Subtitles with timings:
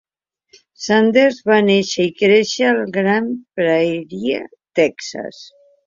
[0.85, 4.45] Sanders va néixer i créixer a Grand Prairie,
[4.83, 5.49] Texas.